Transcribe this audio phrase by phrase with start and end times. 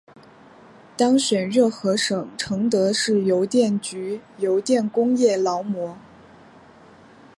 [0.97, 5.95] 当选热河省承德市邮电局邮电工业劳模。